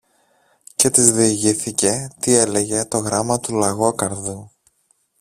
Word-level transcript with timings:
Και 0.75 0.89
της 0.89 1.11
διηγήθηκε 1.11 2.09
τι 2.19 2.33
έλεγε 2.33 2.85
το 2.85 2.97
γράμμα 2.97 3.39
του 3.39 3.53
Λαγόκαρδου 3.55 4.51